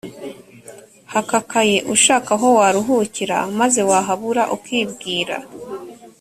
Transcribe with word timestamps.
hakakaye 1.11 1.77
ushaka 1.93 2.29
aho 2.37 2.47
waruhukira 2.59 3.37
maze 3.59 3.81
wahabura 3.89 4.43
ukibwira 4.55 5.37